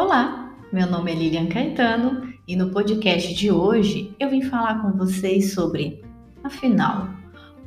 Olá, 0.00 0.54
meu 0.72 0.88
nome 0.88 1.10
é 1.10 1.14
Lilian 1.16 1.48
Caetano 1.48 2.32
e 2.46 2.54
no 2.54 2.70
podcast 2.70 3.34
de 3.34 3.50
hoje 3.50 4.14
eu 4.20 4.30
vim 4.30 4.42
falar 4.42 4.80
com 4.80 4.96
vocês 4.96 5.52
sobre, 5.54 6.00
afinal, 6.44 7.08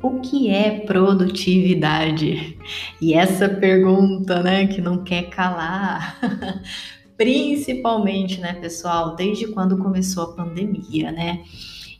o 0.02 0.18
que 0.20 0.48
é 0.48 0.80
produtividade? 0.80 2.58
E 3.02 3.12
essa 3.12 3.50
pergunta, 3.50 4.42
né, 4.42 4.66
que 4.66 4.80
não 4.80 5.04
quer 5.04 5.28
calar, 5.28 6.18
principalmente, 7.18 8.40
né, 8.40 8.54
pessoal, 8.54 9.14
desde 9.14 9.48
quando 9.48 9.76
começou 9.76 10.22
a 10.22 10.32
pandemia, 10.32 11.12
né? 11.12 11.44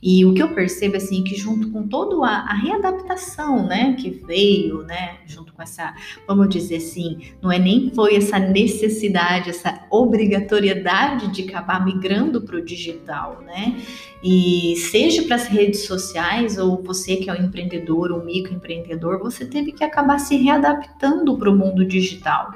E 0.03 0.25
o 0.25 0.34
que 0.34 0.43
eu 0.43 0.48
percebo 0.48 0.96
assim 0.96 1.21
é 1.21 1.25
que 1.25 1.37
junto 1.37 1.71
com 1.71 1.87
toda 1.87 2.27
a, 2.27 2.55
readaptação, 2.55 3.65
né, 3.65 3.95
que 3.95 4.11
veio, 4.11 4.83
né, 4.83 5.19
junto 5.27 5.52
com 5.52 5.62
essa, 5.62 5.95
vamos 6.27 6.48
dizer 6.48 6.77
assim, 6.77 7.19
não 7.41 7.52
é 7.52 7.59
nem 7.59 7.92
foi 7.95 8.16
essa 8.16 8.38
necessidade, 8.38 9.51
essa 9.51 9.87
obrigatoriedade 9.91 11.28
de 11.28 11.48
acabar 11.48 11.84
migrando 11.84 12.41
para 12.41 12.56
o 12.56 12.65
digital, 12.65 13.42
né? 13.47 13.80
E 14.25 14.75
seja 14.91 15.23
para 15.23 15.37
as 15.37 15.47
redes 15.47 15.84
sociais 15.84 16.59
ou 16.59 16.83
você 16.83 17.16
que 17.16 17.30
é 17.30 17.33
um 17.33 17.45
empreendedor, 17.45 18.12
um 18.12 18.25
microempreendedor, 18.25 19.20
você 19.20 19.45
teve 19.45 19.73
que 19.73 19.84
acabar 19.84 20.19
se 20.19 20.37
readaptando 20.37 21.37
para 21.39 21.50
o 21.50 21.56
mundo 21.56 21.84
digital. 21.84 22.53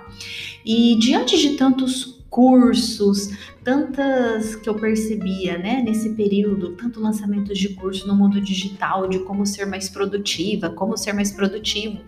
E 0.65 0.97
diante 0.97 1.39
de 1.39 1.57
tantos 1.57 2.16
cursos, 2.37 3.31
tantas 3.65 4.55
que 4.57 4.69
eu 4.69 4.75
percebia, 4.75 5.57
né, 5.57 5.83
nesse 5.83 6.11
período, 6.11 6.77
tanto 6.77 7.01
lançamentos 7.01 7.59
de 7.59 7.71
curso 7.71 8.07
no 8.07 8.15
mundo 8.15 8.43
digital, 8.43 9.09
de 9.09 9.21
como 9.21 9.47
ser 9.47 9.65
mais 9.65 9.89
produtiva, 9.89 10.69
como 10.69 10.99
ser 10.99 11.15
mais 11.15 11.33
produtivo. 11.33 11.99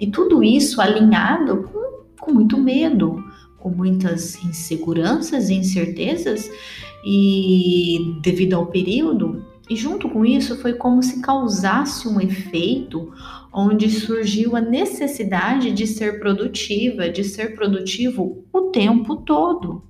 E 0.00 0.06
tudo 0.06 0.40
isso 0.40 0.80
alinhado 0.80 1.64
com, 1.64 2.04
com 2.20 2.32
muito 2.32 2.56
medo, 2.56 3.24
com 3.58 3.70
muitas 3.70 4.36
inseguranças 4.44 5.50
e 5.50 5.54
incertezas, 5.54 6.48
e 7.04 8.20
devido 8.22 8.54
ao 8.54 8.66
período, 8.66 9.44
e 9.68 9.74
junto 9.74 10.08
com 10.08 10.24
isso 10.24 10.56
foi 10.58 10.74
como 10.74 11.02
se 11.02 11.20
causasse 11.20 12.06
um 12.06 12.20
efeito 12.20 13.12
onde 13.52 13.90
surgiu 13.90 14.56
a 14.56 14.60
necessidade 14.60 15.70
de 15.72 15.86
ser 15.86 16.18
produtiva, 16.18 17.08
de 17.08 17.22
ser 17.22 17.54
produtivo 17.54 18.44
o 18.52 18.70
tempo 18.70 19.16
todo. 19.16 19.84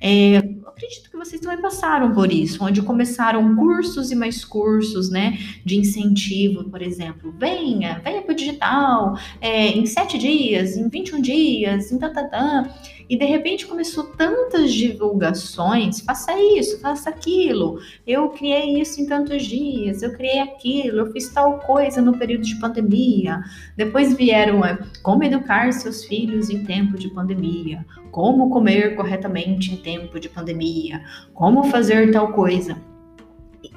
É, 0.00 0.38
acredito 0.78 1.10
que 1.10 1.16
vocês 1.16 1.40
também 1.40 1.60
passaram 1.60 2.12
por 2.14 2.32
isso, 2.32 2.64
onde 2.64 2.80
começaram 2.80 3.56
cursos 3.56 4.12
e 4.12 4.14
mais 4.14 4.44
cursos, 4.44 5.10
né, 5.10 5.36
de 5.64 5.76
incentivo, 5.76 6.64
por 6.70 6.80
exemplo, 6.80 7.34
venha, 7.36 8.00
venha 8.04 8.22
para 8.22 8.32
o 8.32 8.36
digital, 8.36 9.18
é, 9.40 9.68
em 9.68 9.84
sete 9.86 10.16
dias, 10.16 10.76
em 10.76 10.88
21 10.88 11.20
dias, 11.20 11.90
em 11.90 11.98
tatatã. 11.98 12.70
E 13.08 13.16
de 13.16 13.24
repente 13.24 13.66
começou 13.66 14.04
tantas 14.04 14.72
divulgações, 14.72 16.00
faça 16.00 16.38
isso, 16.38 16.78
faça 16.80 17.08
aquilo, 17.08 17.80
eu 18.06 18.28
criei 18.30 18.78
isso 18.80 19.00
em 19.00 19.06
tantos 19.06 19.44
dias, 19.44 20.02
eu 20.02 20.12
criei 20.12 20.40
aquilo, 20.40 20.98
eu 20.98 21.12
fiz 21.12 21.28
tal 21.30 21.58
coisa 21.60 22.02
no 22.02 22.18
período 22.18 22.42
de 22.42 22.56
pandemia. 22.56 23.42
Depois 23.76 24.14
vieram 24.14 24.64
é, 24.64 24.78
como 25.02 25.24
educar 25.24 25.72
seus 25.72 26.04
filhos 26.04 26.50
em 26.50 26.64
tempo 26.64 26.98
de 26.98 27.08
pandemia, 27.08 27.86
como 28.10 28.50
comer 28.50 28.94
corretamente 28.94 29.72
em 29.72 29.76
tempo 29.76 30.20
de 30.20 30.28
pandemia, 30.28 31.02
como 31.32 31.64
fazer 31.64 32.10
tal 32.10 32.32
coisa. 32.32 32.76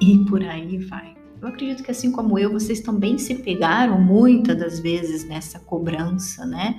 E 0.00 0.18
por 0.26 0.42
aí 0.42 0.78
vai. 0.78 1.21
Eu 1.42 1.48
acredito 1.48 1.82
que 1.82 1.90
assim 1.90 2.12
como 2.12 2.38
eu, 2.38 2.52
vocês 2.52 2.78
também 2.78 3.18
se 3.18 3.34
pegaram 3.34 4.00
muitas 4.00 4.56
das 4.56 4.78
vezes 4.78 5.24
nessa 5.24 5.58
cobrança, 5.58 6.46
né? 6.46 6.78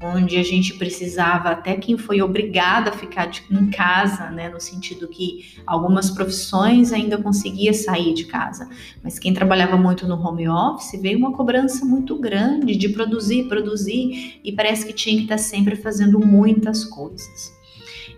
Onde 0.00 0.38
a 0.38 0.42
gente 0.42 0.78
precisava, 0.78 1.50
até 1.50 1.76
quem 1.76 1.98
foi 1.98 2.22
obrigado 2.22 2.88
a 2.88 2.92
ficar 2.92 3.30
em 3.50 3.68
casa, 3.68 4.30
né? 4.30 4.48
No 4.48 4.58
sentido 4.58 5.08
que 5.08 5.52
algumas 5.66 6.10
profissões 6.10 6.90
ainda 6.90 7.18
conseguia 7.18 7.74
sair 7.74 8.14
de 8.14 8.24
casa, 8.24 8.70
mas 9.04 9.18
quem 9.18 9.34
trabalhava 9.34 9.76
muito 9.76 10.08
no 10.08 10.14
home 10.14 10.48
office 10.48 10.98
veio 11.02 11.18
uma 11.18 11.34
cobrança 11.34 11.84
muito 11.84 12.18
grande 12.18 12.76
de 12.76 12.88
produzir, 12.88 13.46
produzir, 13.46 14.40
e 14.42 14.50
parece 14.52 14.86
que 14.86 14.94
tinha 14.94 15.16
que 15.16 15.24
estar 15.24 15.36
sempre 15.36 15.76
fazendo 15.76 16.18
muitas 16.18 16.82
coisas. 16.82 17.52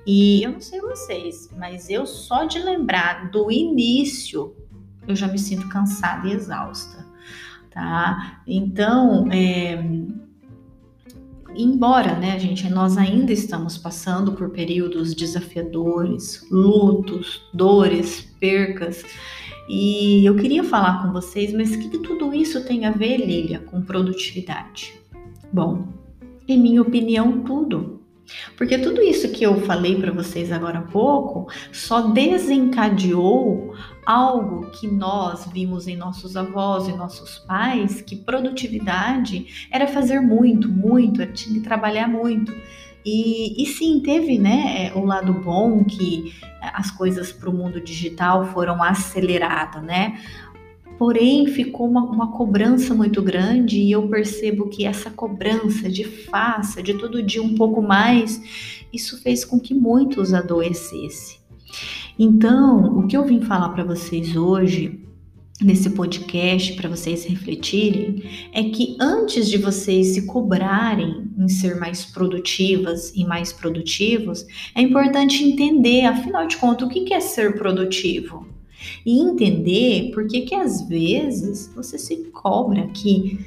E 0.07 0.45
eu 0.45 0.53
não 0.53 0.61
sei 0.61 0.81
vocês, 0.81 1.51
mas 1.59 1.91
eu 1.91 2.07
só 2.07 2.45
de 2.45 2.61
lembrar 2.61 3.29
do 3.33 3.51
início 3.51 4.55
eu 5.11 5.17
já 5.17 5.29
me 5.29 5.39
sinto 5.39 5.69
cansada 5.69 6.29
e 6.29 6.33
exausta, 6.33 7.07
tá? 7.71 8.43
Então, 8.47 9.31
é, 9.31 9.83
embora, 11.55 12.17
né, 12.17 12.39
gente, 12.39 12.69
nós 12.69 12.97
ainda 12.97 13.33
estamos 13.33 13.77
passando 13.77 14.33
por 14.33 14.51
períodos 14.51 15.15
desafiadores, 15.15 16.47
lutos, 16.51 17.43
dores, 17.53 18.23
percas, 18.41 19.05
e 19.69 20.25
eu 20.25 20.35
queria 20.37 20.65
falar 20.65 21.03
com 21.03 21.13
vocês, 21.13 21.53
mas 21.53 21.73
o 21.73 21.79
que, 21.79 21.91
que 21.91 21.99
tudo 21.99 22.35
isso 22.35 22.65
tem 22.65 22.87
a 22.87 22.91
ver, 22.91 23.19
Lilia, 23.19 23.61
com 23.61 23.81
produtividade? 23.81 24.95
Bom, 25.53 25.87
em 26.49 26.59
minha 26.59 26.83
opinião, 26.83 27.43
tudo. 27.43 28.00
Porque 28.57 28.79
tudo 28.79 29.01
isso 29.03 29.31
que 29.31 29.45
eu 29.45 29.61
falei 29.63 30.01
para 30.01 30.13
vocês 30.13 30.53
agora 30.53 30.79
há 30.79 30.83
pouco 30.83 31.51
só 31.73 32.03
desencadeou 32.03 33.75
algo 34.05 34.71
que 34.71 34.87
nós 34.87 35.47
vimos 35.53 35.87
em 35.87 35.97
nossos 35.97 36.37
avós 36.37 36.89
e 36.89 36.93
nossos 36.93 37.39
pais, 37.39 38.01
que 38.01 38.17
produtividade 38.17 39.69
era 39.71 39.87
fazer 39.87 40.21
muito, 40.21 40.69
muito, 40.69 41.25
tinha 41.27 41.55
que 41.55 41.61
trabalhar 41.61 42.09
muito. 42.09 42.53
E, 43.05 43.63
e 43.63 43.67
sim, 43.67 44.01
teve 44.01 44.39
né, 44.39 44.93
o 44.95 45.05
lado 45.05 45.33
bom 45.33 45.85
que 45.85 46.35
as 46.61 46.91
coisas 46.91 47.33
para 47.33 47.49
o 47.49 47.53
mundo 47.53 47.81
digital 47.81 48.45
foram 48.47 48.83
aceleradas, 48.83 49.83
né? 49.83 50.21
Porém, 51.01 51.47
ficou 51.47 51.89
uma, 51.89 52.05
uma, 52.05 52.31
cobrança 52.31 52.93
muito 52.93 53.23
grande 53.23 53.81
e 53.81 53.91
eu 53.91 54.07
percebo 54.07 54.69
que 54.69 54.85
essa 54.85 55.11
cobrança 55.11 55.89
de 55.89 56.05
faça, 56.05 56.83
de 56.83 56.93
todo 56.93 57.23
dia 57.23 57.43
um 57.43 57.55
pouco 57.55 57.81
mais, 57.81 58.39
isso 58.93 59.19
fez 59.23 59.43
com 59.43 59.59
que 59.59 59.73
muitos 59.73 60.35
adoecessem. 60.35 61.39
Então, 62.19 62.99
o 62.99 63.07
que 63.07 63.17
eu 63.17 63.25
vim 63.25 63.41
falar 63.41 63.71
para 63.71 63.83
vocês 63.83 64.37
hoje, 64.37 65.03
nesse 65.59 65.89
podcast, 65.89 66.75
para 66.75 66.91
vocês 66.91 67.25
refletirem, 67.25 68.23
é 68.53 68.65
que 68.65 68.99
antes 69.01 69.49
de 69.49 69.57
vocês 69.57 70.09
se 70.09 70.27
cobrarem 70.27 71.31
em 71.39 71.49
ser 71.49 71.77
mais 71.77 72.05
produtivas 72.05 73.11
e 73.17 73.25
mais 73.25 73.55
produtivos, 73.55 74.45
é 74.75 74.83
importante 74.83 75.43
entender, 75.45 76.05
afinal 76.05 76.47
de 76.47 76.59
contas, 76.59 76.87
o 76.87 76.91
que 76.91 77.15
é 77.15 77.21
ser 77.21 77.55
produtivo 77.57 78.60
e 79.05 79.21
entender 79.21 80.11
por 80.13 80.27
que 80.27 80.43
que 80.43 80.55
às 80.55 80.87
vezes 80.89 81.73
você 81.75 81.99
se 81.99 82.17
cobra 82.31 82.87
que 82.89 83.39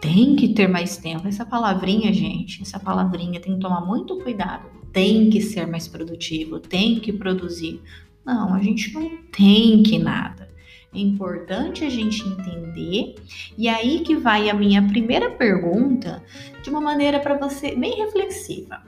tem 0.00 0.36
que 0.36 0.48
ter 0.48 0.68
mais 0.68 0.96
tempo. 0.96 1.26
Essa 1.26 1.44
palavrinha, 1.44 2.12
gente, 2.12 2.62
essa 2.62 2.78
palavrinha 2.78 3.40
tem 3.40 3.54
que 3.54 3.60
tomar 3.60 3.84
muito 3.84 4.18
cuidado. 4.18 4.68
Tem 4.92 5.28
que 5.30 5.40
ser 5.40 5.66
mais 5.66 5.88
produtivo, 5.88 6.58
tem 6.58 7.00
que 7.00 7.12
produzir. 7.12 7.80
Não, 8.24 8.54
a 8.54 8.62
gente 8.62 8.92
não 8.92 9.10
tem 9.30 9.82
que 9.82 9.98
nada. 9.98 10.48
É 10.94 10.98
importante 10.98 11.84
a 11.84 11.90
gente 11.90 12.26
entender. 12.26 13.14
E 13.56 13.68
aí 13.68 14.00
que 14.00 14.16
vai 14.16 14.48
a 14.48 14.54
minha 14.54 14.82
primeira 14.88 15.30
pergunta, 15.30 16.22
de 16.62 16.70
uma 16.70 16.80
maneira 16.80 17.20
para 17.20 17.36
você 17.36 17.76
bem 17.76 17.96
reflexiva. 17.96 18.82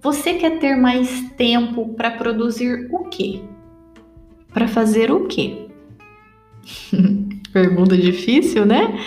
Você 0.00 0.34
quer 0.34 0.58
ter 0.58 0.76
mais 0.76 1.30
tempo 1.32 1.94
para 1.94 2.12
produzir 2.12 2.88
o 2.92 3.04
quê? 3.08 3.42
Para 4.52 4.68
fazer 4.68 5.10
o 5.10 5.26
quê? 5.26 5.68
pergunta 7.52 7.96
difícil, 7.96 8.64
né? 8.66 8.98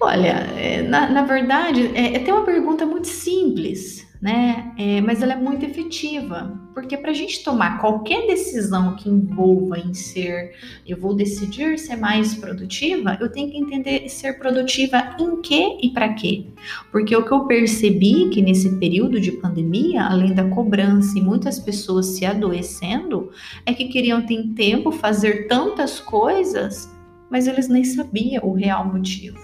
Olha, 0.00 0.48
é, 0.56 0.82
na, 0.82 1.08
na 1.08 1.22
verdade, 1.22 1.90
é, 1.94 2.16
é 2.16 2.18
tem 2.18 2.34
uma 2.34 2.44
pergunta 2.44 2.84
muito 2.84 3.06
simples, 3.06 4.01
né? 4.22 4.72
É, 4.78 5.00
mas 5.00 5.20
ela 5.20 5.32
é 5.32 5.36
muito 5.36 5.64
efetiva, 5.64 6.56
porque 6.72 6.96
para 6.96 7.10
a 7.10 7.14
gente 7.14 7.42
tomar 7.42 7.80
qualquer 7.80 8.24
decisão 8.28 8.94
que 8.94 9.08
envolva 9.08 9.80
em 9.80 9.92
ser, 9.92 10.54
eu 10.86 10.96
vou 10.96 11.12
decidir 11.12 11.76
ser 11.76 11.96
mais 11.96 12.32
produtiva, 12.32 13.18
eu 13.20 13.28
tenho 13.28 13.50
que 13.50 13.58
entender 13.58 14.08
ser 14.08 14.38
produtiva 14.38 15.16
em 15.18 15.42
quê 15.42 15.76
e 15.82 15.90
para 15.90 16.14
quê. 16.14 16.46
Porque 16.92 17.16
o 17.16 17.24
que 17.24 17.32
eu 17.32 17.46
percebi 17.46 18.28
que 18.28 18.40
nesse 18.40 18.78
período 18.78 19.20
de 19.20 19.32
pandemia, 19.32 20.04
além 20.04 20.32
da 20.32 20.48
cobrança 20.48 21.18
e 21.18 21.20
muitas 21.20 21.58
pessoas 21.58 22.06
se 22.06 22.24
adoecendo, 22.24 23.32
é 23.66 23.74
que 23.74 23.88
queriam 23.88 24.24
ter 24.24 24.40
tempo 24.54 24.92
fazer 24.92 25.48
tantas 25.48 25.98
coisas, 25.98 26.88
mas 27.28 27.48
eles 27.48 27.68
nem 27.68 27.82
sabiam 27.82 28.44
o 28.44 28.52
real 28.52 28.84
motivo. 28.86 29.40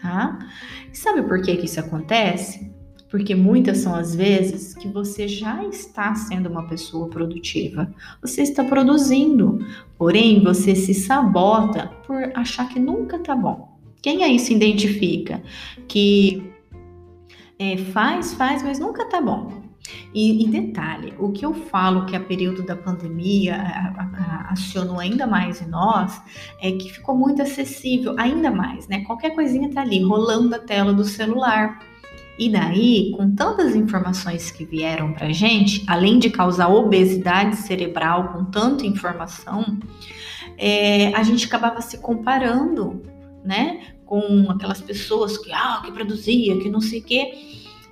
Tá? 0.00 0.38
E 0.90 0.96
sabe 0.96 1.20
por 1.22 1.42
que, 1.42 1.54
que 1.54 1.66
isso 1.66 1.80
acontece? 1.80 2.77
Porque 3.08 3.34
muitas 3.34 3.78
são 3.78 3.94
as 3.94 4.14
vezes 4.14 4.74
que 4.74 4.88
você 4.88 5.26
já 5.26 5.64
está 5.64 6.14
sendo 6.14 6.48
uma 6.48 6.66
pessoa 6.66 7.08
produtiva, 7.08 7.92
você 8.20 8.42
está 8.42 8.62
produzindo, 8.62 9.64
porém 9.96 10.42
você 10.42 10.74
se 10.74 10.92
sabota 10.92 11.88
por 12.06 12.30
achar 12.34 12.68
que 12.68 12.78
nunca 12.78 13.18
tá 13.18 13.34
bom. 13.34 13.76
Quem 14.02 14.22
aí 14.22 14.38
se 14.38 14.54
identifica 14.54 15.42
que 15.88 16.52
é, 17.58 17.76
faz, 17.76 18.34
faz, 18.34 18.62
mas 18.62 18.78
nunca 18.78 19.06
tá 19.06 19.20
bom? 19.20 19.68
E, 20.14 20.44
e, 20.44 20.48
detalhe, 20.48 21.14
o 21.18 21.32
que 21.32 21.44
eu 21.44 21.54
falo 21.54 22.06
que 22.06 22.14
a 22.14 22.20
período 22.20 22.62
da 22.62 22.76
pandemia 22.76 23.56
acionou 24.48 25.00
ainda 25.00 25.26
mais 25.26 25.62
em 25.62 25.68
nós 25.68 26.20
é 26.60 26.72
que 26.72 26.92
ficou 26.92 27.16
muito 27.16 27.42
acessível, 27.42 28.14
ainda 28.18 28.50
mais, 28.50 28.86
né? 28.88 29.04
Qualquer 29.04 29.34
coisinha 29.34 29.70
tá 29.70 29.82
ali 29.82 30.02
rolando 30.02 30.54
a 30.54 30.58
tela 30.58 30.92
do 30.92 31.04
celular. 31.04 31.78
E 32.38 32.48
daí, 32.48 33.12
com 33.16 33.34
tantas 33.34 33.74
informações 33.74 34.50
que 34.50 34.64
vieram 34.64 35.12
pra 35.12 35.30
gente, 35.32 35.84
além 35.88 36.18
de 36.18 36.30
causar 36.30 36.68
obesidade 36.68 37.56
cerebral 37.56 38.32
com 38.32 38.44
tanta 38.44 38.86
informação, 38.86 39.78
é, 40.56 41.12
a 41.14 41.22
gente 41.22 41.46
acabava 41.46 41.80
se 41.80 41.98
comparando, 41.98 43.02
né? 43.44 43.80
Com 44.06 44.50
aquelas 44.50 44.80
pessoas 44.80 45.36
que, 45.36 45.52
ah, 45.52 45.82
que 45.84 45.90
produzia, 45.90 46.58
que 46.58 46.70
não 46.70 46.80
sei 46.80 47.00
o 47.00 47.04
quê 47.04 47.32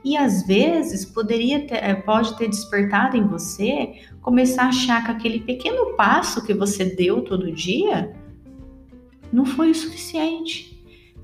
e 0.06 0.16
às 0.16 0.46
vezes 0.46 1.04
poderia 1.04 1.66
ter, 1.66 1.82
eh, 1.82 1.94
pode 1.96 2.38
ter 2.38 2.48
despertado 2.48 3.16
em 3.16 3.26
você 3.26 3.94
começar 4.22 4.66
a 4.66 4.68
achar 4.68 5.04
que 5.04 5.10
aquele 5.10 5.40
pequeno 5.40 5.96
passo 5.96 6.46
que 6.46 6.54
você 6.54 6.84
deu 6.84 7.22
todo 7.22 7.50
dia 7.50 8.14
não 9.32 9.44
foi 9.44 9.72
o 9.72 9.74
suficiente, 9.74 10.75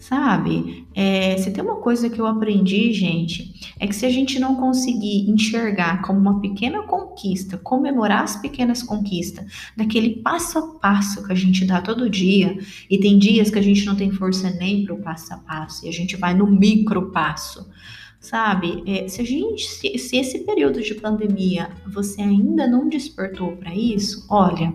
sabe? 0.02 0.84
É, 0.96 1.36
se 1.38 1.52
tem 1.52 1.62
uma 1.62 1.76
coisa 1.76 2.10
que 2.10 2.20
eu 2.20 2.26
aprendi, 2.26 2.92
gente, 2.92 3.54
é 3.78 3.86
que 3.86 3.94
se 3.94 4.04
a 4.04 4.10
gente 4.10 4.36
não 4.40 4.56
conseguir 4.56 5.30
enxergar 5.30 6.02
como 6.02 6.18
uma 6.18 6.40
pequena 6.40 6.82
conquista, 6.82 7.56
comemorar 7.56 8.24
as 8.24 8.34
pequenas 8.34 8.82
conquistas, 8.82 9.46
daquele 9.76 10.16
passo 10.16 10.58
a 10.58 10.62
passo 10.80 11.24
que 11.24 11.32
a 11.32 11.36
gente 11.36 11.64
dá 11.64 11.80
todo 11.80 12.10
dia, 12.10 12.58
e 12.90 12.98
tem 12.98 13.16
dias 13.16 13.48
que 13.48 13.60
a 13.60 13.62
gente 13.62 13.86
não 13.86 13.94
tem 13.94 14.10
força 14.10 14.50
nem 14.50 14.84
para 14.84 14.92
o 14.92 15.00
passo 15.00 15.34
a 15.34 15.36
passo, 15.36 15.86
e 15.86 15.88
a 15.88 15.92
gente 15.92 16.16
vai 16.16 16.34
no 16.34 16.48
micro 16.48 17.12
passo 17.12 17.70
sabe? 18.18 18.84
É, 18.86 19.08
se 19.08 19.20
a 19.20 19.24
gente, 19.24 19.64
se, 19.64 19.98
se 19.98 20.16
esse 20.16 20.38
período 20.40 20.80
de 20.80 20.94
pandemia 20.94 21.70
você 21.84 22.22
ainda 22.22 22.68
não 22.68 22.88
despertou 22.88 23.56
para 23.56 23.74
isso, 23.74 24.24
olha, 24.30 24.72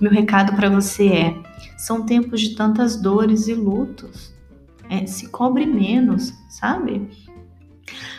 meu 0.00 0.12
recado 0.12 0.54
para 0.54 0.70
você 0.70 1.08
é: 1.08 1.42
são 1.76 2.06
tempos 2.06 2.40
de 2.40 2.54
tantas 2.54 2.94
dores 2.96 3.48
e 3.48 3.54
lutos. 3.54 4.33
É, 4.94 5.06
se 5.06 5.28
cobre 5.28 5.66
menos, 5.66 6.32
sabe? 6.48 7.08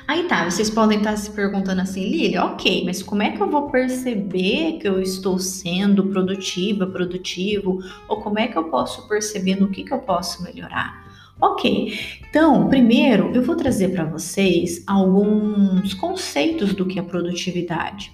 Aí 0.08 0.28
tá, 0.28 0.50
vocês 0.50 0.70
podem 0.70 1.00
estar 1.00 1.18
se 1.18 1.32
perguntando 1.32 1.82
assim, 1.82 2.10
Lilia, 2.10 2.44
ok, 2.44 2.84
mas 2.86 3.02
como 3.02 3.24
é 3.24 3.32
que 3.32 3.42
eu 3.42 3.50
vou 3.50 3.70
perceber 3.72 4.78
que 4.80 4.88
eu 4.88 5.02
estou 5.02 5.40
sendo 5.40 6.06
produtiva, 6.08 6.86
produtivo? 6.86 7.80
Ou 8.08 8.22
como 8.22 8.38
é 8.38 8.48
que 8.48 8.58
eu 8.58 8.66
posso 8.66 9.08
perceber 9.08 9.56
no 9.56 9.70
que, 9.70 9.84
que 9.84 9.94
eu 9.94 10.00
posso 10.00 10.44
melhorar? 10.44 11.06
Ok, 11.42 12.00
então, 12.30 12.70
primeiro 12.70 13.32
eu 13.34 13.42
vou 13.42 13.56
trazer 13.56 13.90
para 13.90 14.06
vocês 14.06 14.84
alguns 14.86 15.94
conceitos 15.94 16.74
do 16.74 16.86
que 16.86 17.00
é 17.00 17.02
produtividade. 17.02 18.14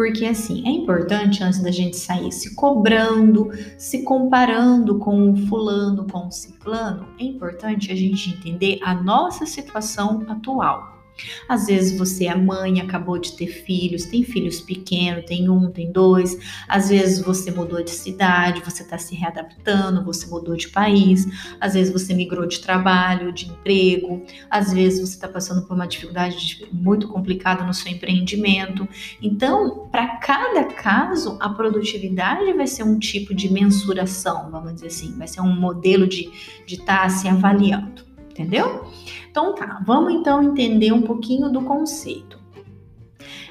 Porque 0.00 0.24
assim, 0.24 0.66
é 0.66 0.70
importante 0.70 1.44
antes 1.44 1.62
da 1.62 1.70
gente 1.70 1.94
sair 1.94 2.32
se 2.32 2.54
cobrando, 2.54 3.50
se 3.76 4.02
comparando 4.02 4.98
com 4.98 5.30
o 5.30 5.36
fulano, 5.46 6.06
com 6.10 6.26
o 6.26 6.32
ciclano, 6.32 7.06
é 7.18 7.24
importante 7.24 7.92
a 7.92 7.94
gente 7.94 8.30
entender 8.30 8.78
a 8.82 8.94
nossa 8.94 9.44
situação 9.44 10.24
atual. 10.26 10.99
Às 11.48 11.66
vezes 11.66 11.96
você 11.98 12.26
é 12.26 12.34
mãe, 12.34 12.80
acabou 12.80 13.18
de 13.18 13.32
ter 13.32 13.46
filhos, 13.46 14.06
tem 14.06 14.22
filhos 14.22 14.60
pequenos, 14.60 15.24
tem 15.24 15.48
um, 15.48 15.70
tem 15.70 15.90
dois. 15.90 16.38
Às 16.68 16.88
vezes 16.88 17.20
você 17.20 17.50
mudou 17.50 17.82
de 17.82 17.90
cidade, 17.90 18.62
você 18.64 18.82
está 18.82 18.98
se 18.98 19.14
readaptando, 19.14 20.04
você 20.04 20.26
mudou 20.26 20.56
de 20.56 20.68
país. 20.68 21.26
Às 21.60 21.74
vezes 21.74 21.92
você 21.92 22.14
migrou 22.14 22.46
de 22.46 22.60
trabalho, 22.60 23.32
de 23.32 23.48
emprego. 23.48 24.24
Às 24.50 24.72
vezes 24.72 25.00
você 25.00 25.14
está 25.14 25.28
passando 25.28 25.66
por 25.66 25.74
uma 25.74 25.86
dificuldade 25.86 26.66
muito 26.72 27.08
complicada 27.08 27.64
no 27.64 27.74
seu 27.74 27.90
empreendimento. 27.90 28.88
Então, 29.20 29.88
para 29.90 30.16
cada 30.18 30.64
caso, 30.64 31.36
a 31.40 31.48
produtividade 31.48 32.52
vai 32.52 32.66
ser 32.66 32.82
um 32.82 32.98
tipo 32.98 33.34
de 33.34 33.52
mensuração, 33.52 34.50
vamos 34.50 34.74
dizer 34.74 34.88
assim, 34.88 35.16
vai 35.16 35.28
ser 35.28 35.40
um 35.40 35.54
modelo 35.54 36.06
de 36.06 36.30
estar 36.66 37.02
tá 37.02 37.08
se 37.08 37.28
avaliando, 37.28 38.04
entendeu? 38.40 38.86
Então 39.30 39.54
tá, 39.54 39.82
vamos 39.84 40.14
então 40.14 40.42
entender 40.42 40.92
um 40.92 41.02
pouquinho 41.02 41.50
do 41.50 41.62
conceito. 41.62 42.38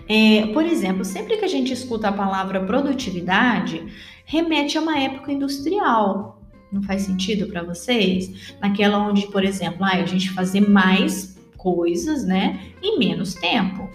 É, 0.07 0.47
por 0.47 0.65
exemplo, 0.65 1.05
sempre 1.05 1.37
que 1.37 1.45
a 1.45 1.47
gente 1.47 1.71
escuta 1.71 2.09
a 2.09 2.11
palavra 2.11 2.63
produtividade, 2.65 3.85
remete 4.25 4.77
a 4.77 4.81
uma 4.81 4.97
época 4.97 5.31
industrial. 5.31 6.41
Não 6.71 6.81
faz 6.81 7.03
sentido 7.03 7.47
para 7.47 7.63
vocês? 7.63 8.55
Naquela 8.59 8.97
onde, 8.97 9.27
por 9.27 9.43
exemplo, 9.43 9.83
ah, 9.83 9.93
a 9.93 10.05
gente 10.05 10.31
fazer 10.31 10.67
mais 10.67 11.37
coisas, 11.57 12.25
né, 12.25 12.59
em 12.81 12.97
menos 12.97 13.35
tempo. 13.35 13.89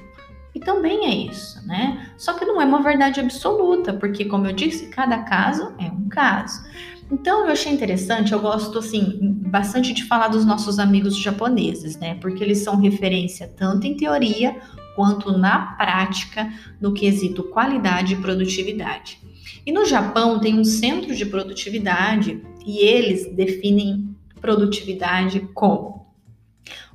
E 0.55 0.61
também 0.61 1.06
é 1.06 1.14
isso, 1.32 1.67
né? 1.67 2.11
Só 2.17 2.35
que 2.35 2.44
não 2.44 2.61
é 2.61 2.64
uma 2.64 2.81
verdade 2.81 3.19
absoluta, 3.19 3.93
porque, 3.93 4.25
como 4.25 4.46
eu 4.46 4.52
disse, 4.52 4.87
cada 4.87 5.19
caso 5.25 5.75
é 5.81 5.87
um 5.87 6.08
caso. 6.08 6.62
Então 7.11 7.45
eu 7.45 7.53
achei 7.53 7.73
interessante, 7.73 8.33
eu 8.33 8.41
gosto 8.41 8.79
assim 8.79 9.19
bastante 9.47 9.93
de 9.93 10.05
falar 10.05 10.29
dos 10.29 10.45
nossos 10.45 10.79
amigos 10.79 11.17
japoneses, 11.17 11.97
né? 11.97 12.15
Porque 12.17 12.43
eles 12.43 12.59
são 12.59 12.77
referência 12.77 13.47
tanto 13.47 13.87
em 13.87 13.97
teoria 13.97 14.56
quanto 14.97 15.37
na 15.37 15.75
prática 15.77 16.53
no 16.81 16.93
quesito 16.93 17.43
qualidade 17.45 18.15
e 18.15 18.17
produtividade. 18.17 19.19
E 19.67 19.73
no 19.73 19.85
Japão 19.85 20.41
tem 20.41 20.59
um 20.59 20.65
centro 20.65 21.15
de 21.15 21.27
produtividade 21.27 22.43
e 22.67 22.79
eles 22.79 23.35
definem 23.35 24.15
produtividade 24.41 25.41
como 25.55 26.06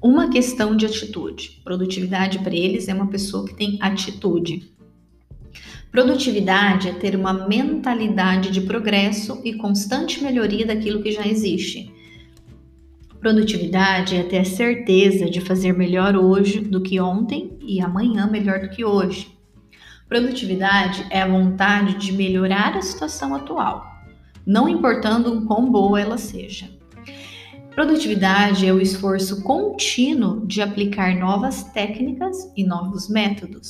uma 0.01 0.29
questão 0.29 0.75
de 0.75 0.85
atitude. 0.85 1.61
Produtividade 1.63 2.39
para 2.39 2.55
eles 2.55 2.87
é 2.87 2.93
uma 2.93 3.07
pessoa 3.07 3.45
que 3.45 3.55
tem 3.55 3.77
atitude. 3.81 4.71
Produtividade 5.91 6.87
é 6.87 6.93
ter 6.93 7.15
uma 7.15 7.33
mentalidade 7.33 8.51
de 8.51 8.61
progresso 8.61 9.41
e 9.43 9.55
constante 9.55 10.23
melhoria 10.23 10.63
daquilo 10.63 11.01
que 11.01 11.11
já 11.11 11.25
existe. 11.25 11.91
Produtividade 13.19 14.15
é 14.15 14.23
ter 14.23 14.37
a 14.37 14.45
certeza 14.45 15.27
de 15.27 15.41
fazer 15.41 15.73
melhor 15.73 16.15
hoje 16.15 16.61
do 16.61 16.79
que 16.79 17.01
ontem 17.01 17.57
e 17.61 17.81
amanhã 17.81 18.27
melhor 18.27 18.59
do 18.59 18.69
que 18.69 18.85
hoje. 18.85 19.35
Produtividade 20.07 21.05
é 21.09 21.21
a 21.21 21.27
vontade 21.27 21.95
de 21.95 22.11
melhorar 22.13 22.77
a 22.77 22.81
situação 22.81 23.33
atual, 23.35 23.83
não 24.45 24.69
importando 24.69 25.33
o 25.33 25.45
quão 25.45 25.71
boa 25.71 25.99
ela 25.99 26.17
seja. 26.19 26.69
Produtividade 27.73 28.65
é 28.65 28.73
o 28.73 28.79
esforço 28.79 29.43
contínuo 29.43 30.45
de 30.45 30.61
aplicar 30.61 31.15
novas 31.15 31.63
técnicas 31.63 32.37
e 32.55 32.63
novos 32.63 33.09
métodos. 33.09 33.69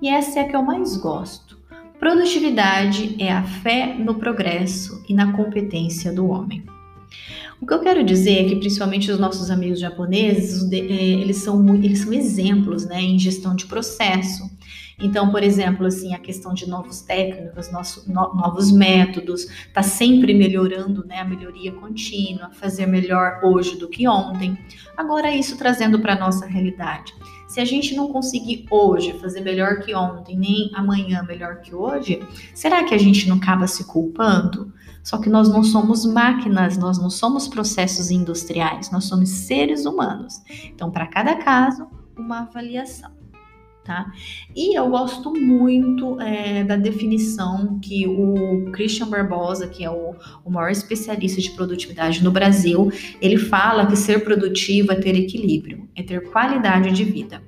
E 0.00 0.08
essa 0.08 0.38
é 0.38 0.42
a 0.42 0.48
que 0.48 0.56
eu 0.56 0.62
mais 0.62 0.96
gosto. 0.96 1.58
Produtividade 1.98 3.16
é 3.18 3.32
a 3.32 3.42
fé 3.42 3.94
no 3.98 4.14
progresso 4.14 5.04
e 5.08 5.14
na 5.14 5.32
competência 5.32 6.12
do 6.12 6.28
homem. 6.28 6.64
O 7.60 7.66
que 7.66 7.74
eu 7.74 7.80
quero 7.80 8.04
dizer 8.04 8.44
é 8.44 8.48
que, 8.48 8.56
principalmente 8.56 9.10
os 9.10 9.18
nossos 9.18 9.50
amigos 9.50 9.80
japoneses, 9.80 10.70
é, 10.72 10.76
eles 10.76 11.38
são, 11.38 11.74
eles 11.74 12.00
são 12.00 12.12
exemplos 12.12 12.86
né, 12.86 13.02
em 13.02 13.18
gestão 13.18 13.56
de 13.56 13.66
processo. 13.66 14.48
Então, 15.00 15.30
por 15.30 15.42
exemplo, 15.42 15.86
assim, 15.86 16.12
a 16.12 16.18
questão 16.18 16.52
de 16.52 16.68
novos 16.68 17.00
técnicos, 17.00 17.70
nosso, 17.70 18.10
no, 18.12 18.34
novos 18.34 18.72
métodos, 18.72 19.46
tá 19.72 19.82
sempre 19.82 20.34
melhorando, 20.34 21.06
né, 21.06 21.20
a 21.20 21.24
melhoria 21.24 21.72
contínua, 21.72 22.50
fazer 22.50 22.86
melhor 22.86 23.40
hoje 23.44 23.78
do 23.78 23.88
que 23.88 24.08
ontem. 24.08 24.58
Agora, 24.96 25.30
isso 25.30 25.56
trazendo 25.56 26.00
para 26.00 26.18
nossa 26.18 26.46
realidade. 26.46 27.14
Se 27.46 27.60
a 27.60 27.64
gente 27.64 27.94
não 27.94 28.08
conseguir 28.08 28.66
hoje 28.70 29.18
fazer 29.20 29.40
melhor 29.40 29.80
que 29.80 29.94
ontem, 29.94 30.36
nem 30.36 30.70
amanhã 30.74 31.22
melhor 31.22 31.60
que 31.60 31.74
hoje, 31.74 32.20
será 32.52 32.84
que 32.84 32.94
a 32.94 32.98
gente 32.98 33.28
não 33.28 33.36
acaba 33.36 33.66
se 33.66 33.84
culpando? 33.84 34.72
Só 35.02 35.16
que 35.18 35.30
nós 35.30 35.48
não 35.48 35.64
somos 35.64 36.04
máquinas, 36.04 36.76
nós 36.76 36.98
não 36.98 37.08
somos 37.08 37.48
processos 37.48 38.10
industriais, 38.10 38.90
nós 38.90 39.04
somos 39.04 39.30
seres 39.30 39.86
humanos. 39.86 40.42
Então, 40.64 40.90
para 40.90 41.06
cada 41.06 41.36
caso, 41.36 41.86
uma 42.16 42.40
avaliação. 42.40 43.17
Tá? 43.88 44.12
E 44.54 44.78
eu 44.78 44.90
gosto 44.90 45.32
muito 45.32 46.20
é, 46.20 46.62
da 46.62 46.76
definição 46.76 47.78
que 47.80 48.06
o 48.06 48.70
Christian 48.70 49.08
Barbosa, 49.08 49.66
que 49.66 49.82
é 49.82 49.90
o, 49.90 50.14
o 50.44 50.50
maior 50.50 50.70
especialista 50.70 51.40
de 51.40 51.52
produtividade 51.52 52.22
no 52.22 52.30
Brasil, 52.30 52.92
ele 53.18 53.38
fala 53.38 53.86
que 53.86 53.96
ser 53.96 54.22
produtivo 54.22 54.92
é 54.92 54.96
ter 54.96 55.16
equilíbrio, 55.16 55.88
é 55.96 56.02
ter 56.02 56.22
qualidade 56.30 56.92
de 56.92 57.02
vida. 57.02 57.42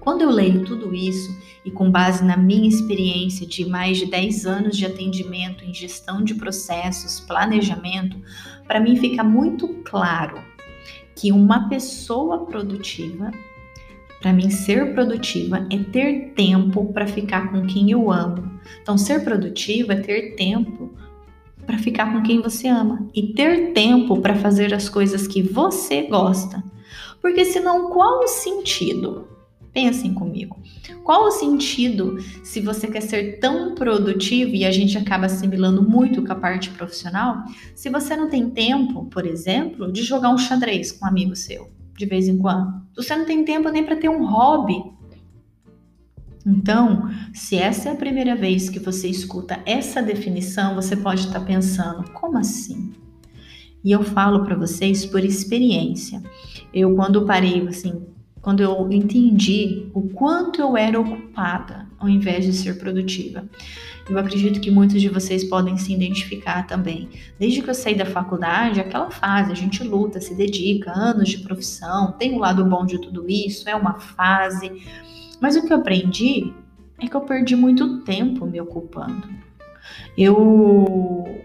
Quando 0.00 0.22
eu 0.22 0.30
leio 0.30 0.64
tudo 0.64 0.94
isso, 0.94 1.38
e 1.62 1.70
com 1.70 1.90
base 1.90 2.24
na 2.24 2.38
minha 2.38 2.66
experiência 2.66 3.46
de 3.46 3.66
mais 3.66 3.98
de 3.98 4.06
10 4.06 4.46
anos 4.46 4.74
de 4.74 4.86
atendimento 4.86 5.66
em 5.66 5.74
gestão 5.74 6.24
de 6.24 6.34
processos, 6.34 7.20
planejamento, 7.20 8.16
para 8.66 8.80
mim 8.80 8.96
fica 8.96 9.22
muito 9.22 9.68
claro 9.84 10.42
que 11.14 11.30
uma 11.30 11.68
pessoa 11.68 12.46
produtiva 12.46 13.30
para 14.20 14.32
mim, 14.32 14.50
ser 14.50 14.94
produtiva 14.94 15.66
é 15.70 15.78
ter 15.78 16.32
tempo 16.34 16.92
para 16.92 17.06
ficar 17.06 17.52
com 17.52 17.66
quem 17.66 17.90
eu 17.90 18.10
amo. 18.10 18.50
Então, 18.82 18.98
ser 18.98 19.22
produtiva 19.22 19.92
é 19.92 20.00
ter 20.00 20.34
tempo 20.34 20.92
para 21.64 21.78
ficar 21.78 22.12
com 22.12 22.22
quem 22.22 22.40
você 22.40 22.66
ama 22.66 23.08
e 23.14 23.34
ter 23.34 23.72
tempo 23.72 24.20
para 24.20 24.34
fazer 24.34 24.74
as 24.74 24.88
coisas 24.88 25.26
que 25.26 25.42
você 25.42 26.02
gosta. 26.02 26.64
Porque 27.20 27.44
senão, 27.44 27.90
qual 27.90 28.24
o 28.24 28.26
sentido? 28.26 29.28
Pensem 29.72 30.14
comigo. 30.14 30.56
Qual 31.04 31.26
o 31.26 31.30
sentido 31.30 32.18
se 32.42 32.60
você 32.60 32.88
quer 32.88 33.02
ser 33.02 33.38
tão 33.38 33.74
produtivo 33.74 34.54
e 34.54 34.64
a 34.64 34.72
gente 34.72 34.98
acaba 34.98 35.26
assimilando 35.26 35.82
muito 35.82 36.24
com 36.24 36.32
a 36.32 36.36
parte 36.36 36.70
profissional, 36.70 37.44
se 37.74 37.88
você 37.88 38.16
não 38.16 38.28
tem 38.28 38.50
tempo, 38.50 39.04
por 39.04 39.26
exemplo, 39.26 39.92
de 39.92 40.02
jogar 40.02 40.30
um 40.30 40.38
xadrez 40.38 40.90
com 40.90 41.04
um 41.04 41.08
amigo 41.08 41.36
seu, 41.36 41.70
de 41.98 42.06
vez 42.06 42.28
em 42.28 42.38
quando? 42.38 42.80
Você 42.96 43.14
não 43.16 43.26
tem 43.26 43.44
tempo 43.44 43.68
nem 43.68 43.84
para 43.84 43.96
ter 43.96 44.08
um 44.08 44.24
hobby. 44.24 44.82
Então, 46.46 47.10
se 47.34 47.56
essa 47.56 47.88
é 47.88 47.92
a 47.92 47.96
primeira 47.96 48.36
vez 48.36 48.70
que 48.70 48.78
você 48.78 49.08
escuta 49.08 49.60
essa 49.66 50.00
definição, 50.00 50.76
você 50.76 50.96
pode 50.96 51.22
estar 51.22 51.40
pensando: 51.40 52.10
como 52.12 52.38
assim? 52.38 52.92
E 53.84 53.90
eu 53.90 54.02
falo 54.02 54.44
para 54.44 54.56
vocês 54.56 55.04
por 55.04 55.24
experiência. 55.24 56.22
Eu, 56.72 56.94
quando 56.94 57.26
parei, 57.26 57.66
assim, 57.66 58.06
quando 58.48 58.62
eu 58.62 58.90
entendi 58.90 59.90
o 59.92 60.08
quanto 60.08 60.58
eu 60.58 60.74
era 60.74 60.98
ocupada 60.98 61.86
ao 61.98 62.08
invés 62.08 62.46
de 62.46 62.54
ser 62.54 62.78
produtiva. 62.78 63.44
Eu 64.08 64.18
acredito 64.18 64.58
que 64.58 64.70
muitos 64.70 65.02
de 65.02 65.10
vocês 65.10 65.44
podem 65.44 65.76
se 65.76 65.92
identificar 65.92 66.66
também. 66.66 67.10
Desde 67.38 67.60
que 67.60 67.68
eu 67.68 67.74
saí 67.74 67.94
da 67.94 68.06
faculdade, 68.06 68.80
aquela 68.80 69.10
fase, 69.10 69.52
a 69.52 69.54
gente 69.54 69.84
luta, 69.84 70.18
se 70.18 70.34
dedica, 70.34 70.90
anos 70.90 71.28
de 71.28 71.40
profissão, 71.40 72.12
tem 72.12 72.32
um 72.32 72.38
lado 72.38 72.64
bom 72.64 72.86
de 72.86 72.98
tudo 72.98 73.28
isso, 73.28 73.68
é 73.68 73.76
uma 73.76 74.00
fase. 74.00 74.72
Mas 75.38 75.54
o 75.54 75.66
que 75.66 75.70
eu 75.70 75.76
aprendi 75.76 76.50
é 76.98 77.06
que 77.06 77.14
eu 77.14 77.20
perdi 77.20 77.54
muito 77.54 77.98
tempo 78.00 78.46
me 78.46 78.58
ocupando. 78.58 79.28
Eu 80.16 81.38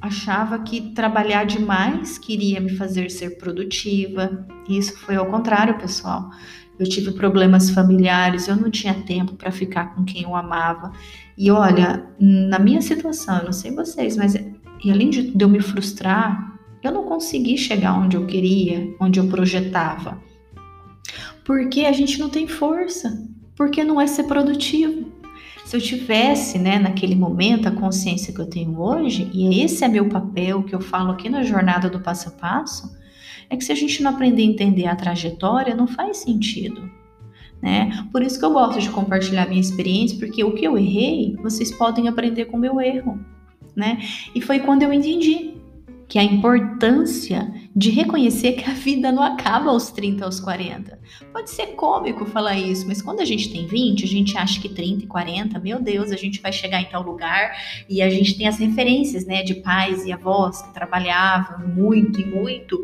achava 0.00 0.58
que 0.58 0.92
trabalhar 0.92 1.44
demais 1.44 2.18
queria 2.18 2.60
me 2.60 2.76
fazer 2.76 3.10
ser 3.10 3.38
produtiva. 3.38 4.46
Isso 4.68 4.96
foi 4.98 5.16
ao 5.16 5.26
contrário, 5.26 5.78
pessoal. 5.78 6.30
Eu 6.78 6.86
tive 6.88 7.12
problemas 7.12 7.70
familiares, 7.70 8.48
eu 8.48 8.56
não 8.56 8.70
tinha 8.70 8.94
tempo 8.94 9.34
para 9.34 9.50
ficar 9.50 9.94
com 9.94 10.04
quem 10.04 10.22
eu 10.24 10.36
amava. 10.36 10.92
E 11.36 11.50
olha, 11.50 12.06
na 12.20 12.58
minha 12.58 12.82
situação, 12.82 13.38
eu 13.38 13.44
não 13.46 13.52
sei 13.52 13.74
vocês, 13.74 14.16
mas 14.16 14.34
e 14.34 14.90
além 14.90 15.10
de 15.10 15.32
eu 15.38 15.48
me 15.48 15.60
frustrar, 15.60 16.58
eu 16.82 16.92
não 16.92 17.04
consegui 17.04 17.56
chegar 17.56 17.94
onde 17.94 18.16
eu 18.16 18.26
queria, 18.26 18.94
onde 19.00 19.18
eu 19.18 19.26
projetava. 19.26 20.20
Porque 21.44 21.80
a 21.86 21.92
gente 21.92 22.18
não 22.18 22.28
tem 22.28 22.46
força, 22.46 23.26
porque 23.56 23.82
não 23.82 24.00
é 24.00 24.06
ser 24.06 24.24
produtivo. 24.24 25.10
Se 25.66 25.76
eu 25.76 25.80
tivesse, 25.80 26.60
né, 26.60 26.78
naquele 26.78 27.16
momento, 27.16 27.66
a 27.66 27.72
consciência 27.72 28.32
que 28.32 28.40
eu 28.40 28.46
tenho 28.46 28.80
hoje, 28.80 29.28
e 29.34 29.60
esse 29.64 29.84
é 29.84 29.88
meu 29.88 30.08
papel 30.08 30.62
que 30.62 30.72
eu 30.72 30.80
falo 30.80 31.10
aqui 31.10 31.28
na 31.28 31.42
jornada 31.42 31.90
do 31.90 31.98
passo 31.98 32.28
a 32.28 32.30
passo, 32.30 32.96
é 33.50 33.56
que 33.56 33.64
se 33.64 33.72
a 33.72 33.74
gente 33.74 34.00
não 34.00 34.12
aprender 34.12 34.42
a 34.42 34.46
entender 34.46 34.86
a 34.86 34.94
trajetória, 34.94 35.74
não 35.74 35.88
faz 35.88 36.18
sentido. 36.18 36.88
Né? 37.60 38.06
Por 38.12 38.22
isso 38.22 38.38
que 38.38 38.44
eu 38.44 38.52
gosto 38.52 38.80
de 38.80 38.88
compartilhar 38.90 39.48
minha 39.48 39.60
experiência, 39.60 40.16
porque 40.20 40.44
o 40.44 40.54
que 40.54 40.64
eu 40.64 40.78
errei, 40.78 41.34
vocês 41.42 41.72
podem 41.72 42.06
aprender 42.06 42.44
com 42.44 42.56
o 42.56 42.60
meu 42.60 42.80
erro. 42.80 43.18
Né? 43.74 43.98
E 44.36 44.40
foi 44.40 44.60
quando 44.60 44.84
eu 44.84 44.92
entendi 44.92 45.54
que 46.06 46.16
a 46.16 46.22
importância 46.22 47.52
de 47.76 47.90
reconhecer 47.90 48.52
que 48.52 48.70
a 48.70 48.72
vida 48.72 49.12
não 49.12 49.22
acaba 49.22 49.68
aos 49.68 49.90
30, 49.90 50.24
aos 50.24 50.40
40. 50.40 50.98
Pode 51.30 51.50
ser 51.50 51.74
cômico 51.74 52.24
falar 52.24 52.56
isso, 52.56 52.88
mas 52.88 53.02
quando 53.02 53.20
a 53.20 53.24
gente 53.26 53.52
tem 53.52 53.66
20, 53.66 54.02
a 54.02 54.08
gente 54.08 54.38
acha 54.38 54.58
que 54.58 54.70
30 54.70 55.04
e 55.04 55.06
40, 55.06 55.58
meu 55.58 55.78
Deus, 55.78 56.10
a 56.10 56.16
gente 56.16 56.40
vai 56.40 56.50
chegar 56.50 56.80
em 56.80 56.86
tal 56.86 57.02
lugar 57.02 57.54
e 57.86 58.00
a 58.00 58.08
gente 58.08 58.38
tem 58.38 58.48
as 58.48 58.58
referências, 58.58 59.26
né, 59.26 59.42
de 59.42 59.56
pais 59.56 60.06
e 60.06 60.12
avós 60.12 60.62
que 60.62 60.72
trabalhavam 60.72 61.68
muito 61.68 62.18
e 62.18 62.24
muito. 62.24 62.82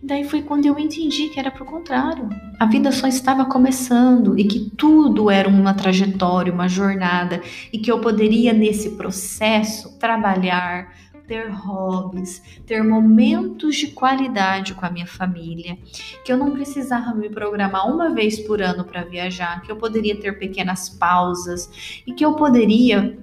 Daí 0.00 0.22
foi 0.22 0.42
quando 0.42 0.64
eu 0.64 0.78
entendi 0.78 1.28
que 1.28 1.40
era 1.40 1.50
pro 1.50 1.64
contrário. 1.64 2.28
A 2.60 2.66
vida 2.66 2.92
só 2.92 3.08
estava 3.08 3.46
começando 3.46 4.38
e 4.38 4.44
que 4.44 4.70
tudo 4.76 5.28
era 5.28 5.48
uma 5.48 5.74
trajetória, 5.74 6.52
uma 6.52 6.68
jornada 6.68 7.42
e 7.72 7.78
que 7.78 7.90
eu 7.90 8.00
poderia 8.00 8.52
nesse 8.52 8.90
processo 8.90 9.98
trabalhar, 9.98 10.94
ter 11.28 11.50
hobbies, 11.50 12.42
ter 12.66 12.82
momentos 12.82 13.76
de 13.76 13.88
qualidade 13.88 14.74
com 14.74 14.86
a 14.86 14.90
minha 14.90 15.06
família, 15.06 15.78
que 16.24 16.32
eu 16.32 16.38
não 16.38 16.50
precisava 16.52 17.14
me 17.14 17.28
programar 17.28 17.86
uma 17.86 18.12
vez 18.12 18.40
por 18.40 18.62
ano 18.62 18.82
para 18.82 19.04
viajar, 19.04 19.60
que 19.60 19.70
eu 19.70 19.76
poderia 19.76 20.18
ter 20.18 20.38
pequenas 20.38 20.88
pausas 20.88 22.02
e 22.06 22.12
que 22.12 22.24
eu 22.24 22.34
poderia 22.34 23.18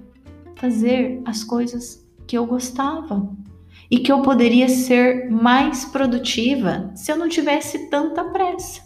fazer 0.54 1.20
as 1.24 1.42
coisas 1.42 2.06
que 2.26 2.38
eu 2.38 2.46
gostava 2.46 3.28
e 3.90 3.98
que 3.98 4.10
eu 4.10 4.22
poderia 4.22 4.68
ser 4.68 5.28
mais 5.30 5.84
produtiva 5.84 6.90
se 6.94 7.10
eu 7.10 7.16
não 7.16 7.28
tivesse 7.28 7.90
tanta 7.90 8.24
pressa. 8.24 8.85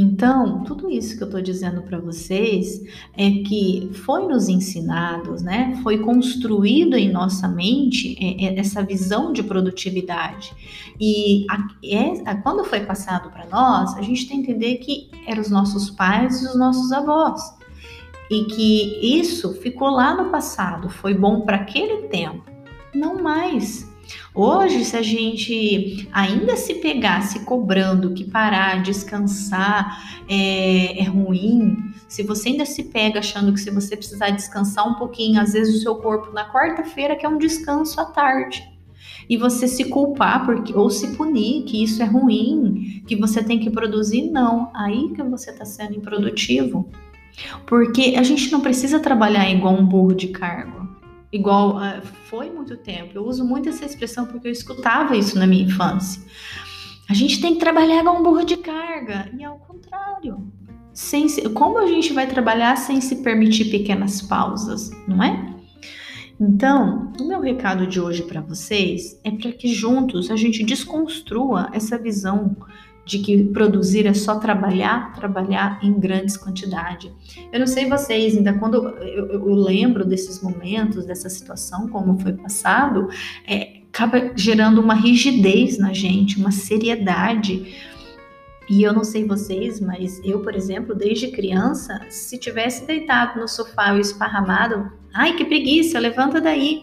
Então, 0.00 0.62
tudo 0.62 0.88
isso 0.88 1.16
que 1.16 1.24
eu 1.24 1.26
estou 1.26 1.42
dizendo 1.42 1.82
para 1.82 1.98
vocês 1.98 2.80
é 3.16 3.28
que 3.42 3.90
foi 4.04 4.28
nos 4.28 4.48
ensinados, 4.48 5.42
né? 5.42 5.76
Foi 5.82 5.98
construído 5.98 6.94
em 6.94 7.10
nossa 7.10 7.48
mente 7.48 8.16
é, 8.24 8.44
é, 8.44 8.60
essa 8.60 8.80
visão 8.80 9.32
de 9.32 9.42
produtividade. 9.42 10.54
E 11.00 11.44
é, 11.82 12.32
quando 12.44 12.64
foi 12.64 12.86
passado 12.86 13.28
para 13.30 13.46
nós, 13.46 13.96
a 13.96 14.02
gente 14.02 14.28
tem 14.28 14.40
que 14.40 14.52
entender 14.52 14.76
que 14.76 15.10
eram 15.26 15.40
os 15.40 15.50
nossos 15.50 15.90
pais 15.90 16.44
e 16.44 16.46
os 16.46 16.56
nossos 16.56 16.92
avós. 16.92 17.42
E 18.30 18.44
que 18.44 19.18
isso 19.18 19.52
ficou 19.54 19.90
lá 19.90 20.14
no 20.14 20.30
passado, 20.30 20.88
foi 20.88 21.12
bom 21.12 21.40
para 21.40 21.56
aquele 21.56 22.06
tempo, 22.06 22.44
não 22.94 23.20
mais. 23.20 23.87
Hoje, 24.34 24.84
se 24.84 24.96
a 24.96 25.02
gente 25.02 26.08
ainda 26.12 26.56
se 26.56 26.74
pegasse 26.76 27.40
cobrando 27.40 28.14
que 28.14 28.24
parar, 28.24 28.82
descansar 28.82 30.22
é, 30.28 31.00
é 31.00 31.04
ruim, 31.04 31.76
se 32.06 32.22
você 32.22 32.50
ainda 32.50 32.64
se 32.64 32.84
pega 32.84 33.18
achando 33.18 33.52
que 33.52 33.60
se 33.60 33.70
você 33.70 33.96
precisar 33.96 34.30
descansar 34.30 34.88
um 34.88 34.94
pouquinho, 34.94 35.40
às 35.40 35.52
vezes 35.52 35.76
o 35.76 35.82
seu 35.82 35.96
corpo 35.96 36.32
na 36.32 36.50
quarta-feira 36.50 37.16
quer 37.16 37.28
um 37.28 37.38
descanso 37.38 38.00
à 38.00 38.06
tarde 38.06 38.62
e 39.28 39.36
você 39.36 39.68
se 39.68 39.84
culpar 39.84 40.46
porque 40.46 40.74
ou 40.74 40.88
se 40.88 41.16
punir 41.16 41.64
que 41.64 41.82
isso 41.82 42.02
é 42.02 42.06
ruim, 42.06 43.02
que 43.06 43.14
você 43.14 43.42
tem 43.42 43.58
que 43.58 43.70
produzir, 43.70 44.30
não. 44.30 44.70
Aí 44.74 45.12
que 45.14 45.22
você 45.22 45.50
está 45.50 45.64
sendo 45.64 45.94
improdutivo. 45.94 46.88
Porque 47.66 48.14
a 48.16 48.22
gente 48.22 48.50
não 48.50 48.60
precisa 48.60 48.98
trabalhar 48.98 49.48
igual 49.50 49.74
um 49.74 49.84
burro 49.84 50.14
de 50.14 50.28
cargo 50.28 50.87
igual 51.32 51.76
uh, 51.76 52.02
foi 52.28 52.50
muito 52.50 52.76
tempo. 52.76 53.12
Eu 53.14 53.24
uso 53.24 53.44
muito 53.44 53.68
essa 53.68 53.84
expressão 53.84 54.26
porque 54.26 54.48
eu 54.48 54.52
escutava 54.52 55.16
isso 55.16 55.38
na 55.38 55.46
minha 55.46 55.64
infância. 55.64 56.22
A 57.08 57.14
gente 57.14 57.40
tem 57.40 57.54
que 57.54 57.60
trabalhar 57.60 58.04
com 58.04 58.18
um 58.18 58.22
burro 58.22 58.44
de 58.44 58.56
carga 58.58 59.30
e 59.38 59.42
ao 59.42 59.58
contrário. 59.58 60.52
Sem 60.92 61.28
se, 61.28 61.48
como 61.50 61.78
a 61.78 61.86
gente 61.86 62.12
vai 62.12 62.26
trabalhar 62.26 62.76
sem 62.76 63.00
se 63.00 63.16
permitir 63.16 63.70
pequenas 63.70 64.20
pausas, 64.20 64.90
não 65.06 65.22
é? 65.22 65.54
Então, 66.40 67.12
o 67.20 67.24
meu 67.24 67.40
recado 67.40 67.86
de 67.86 68.00
hoje 68.00 68.22
para 68.22 68.40
vocês 68.40 69.18
é 69.24 69.30
para 69.30 69.52
que 69.52 69.68
juntos 69.68 70.30
a 70.30 70.36
gente 70.36 70.62
desconstrua 70.62 71.68
essa 71.72 71.98
visão 71.98 72.56
de 73.08 73.20
que 73.20 73.42
produzir 73.42 74.04
é 74.04 74.12
só 74.12 74.38
trabalhar, 74.38 75.14
trabalhar 75.14 75.80
em 75.82 75.98
grandes 75.98 76.36
quantidades. 76.36 77.10
Eu 77.50 77.58
não 77.58 77.66
sei 77.66 77.88
vocês, 77.88 78.36
ainda 78.36 78.52
quando 78.52 78.86
eu, 78.98 79.26
eu 79.28 79.54
lembro 79.54 80.04
desses 80.04 80.42
momentos, 80.42 81.06
dessa 81.06 81.30
situação, 81.30 81.88
como 81.88 82.20
foi 82.20 82.34
passado, 82.34 83.08
é, 83.46 83.80
acaba 83.90 84.30
gerando 84.36 84.78
uma 84.82 84.92
rigidez 84.92 85.78
na 85.78 85.94
gente, 85.94 86.38
uma 86.38 86.52
seriedade. 86.52 87.74
E 88.68 88.82
eu 88.82 88.92
não 88.92 89.02
sei 89.02 89.24
vocês, 89.24 89.80
mas 89.80 90.20
eu, 90.22 90.40
por 90.40 90.54
exemplo, 90.54 90.94
desde 90.94 91.28
criança, 91.28 92.02
se 92.10 92.36
tivesse 92.36 92.86
deitado 92.86 93.40
no 93.40 93.48
sofá 93.48 93.96
e 93.96 94.00
esparramado, 94.00 94.92
ai 95.14 95.34
que 95.34 95.46
preguiça, 95.46 95.98
levanta 95.98 96.42
daí. 96.42 96.82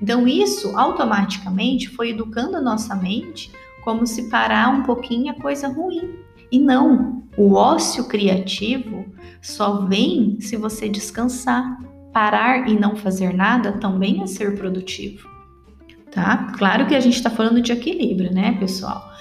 Então 0.00 0.28
isso 0.28 0.78
automaticamente 0.78 1.88
foi 1.88 2.10
educando 2.10 2.56
a 2.56 2.62
nossa 2.62 2.94
mente 2.94 3.50
como 3.84 4.06
se 4.06 4.30
parar 4.30 4.70
um 4.70 4.82
pouquinho 4.82 5.30
é 5.30 5.34
coisa 5.34 5.68
ruim. 5.68 6.18
E 6.50 6.58
não, 6.58 7.22
o 7.36 7.52
ócio 7.52 8.08
criativo 8.08 9.04
só 9.42 9.84
vem 9.86 10.40
se 10.40 10.56
você 10.56 10.88
descansar. 10.88 11.78
Parar 12.12 12.68
e 12.68 12.78
não 12.78 12.94
fazer 12.94 13.34
nada 13.34 13.72
também 13.72 14.22
é 14.22 14.26
ser 14.26 14.56
produtivo. 14.56 15.28
Tá? 16.10 16.52
Claro 16.56 16.86
que 16.86 16.94
a 16.94 17.00
gente 17.00 17.16
está 17.16 17.28
falando 17.28 17.60
de 17.60 17.72
equilíbrio, 17.72 18.32
né, 18.32 18.56
pessoal? 18.58 19.12